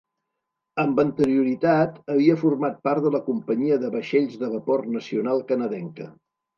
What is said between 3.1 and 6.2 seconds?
la Companyia de Vaixells de Vapor Nacional Canadenca.